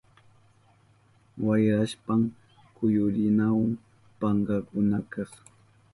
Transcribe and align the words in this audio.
Wayrashpan 1.45 2.21
kuyurinahun 2.75 3.71
pankakunaka. 4.19 5.23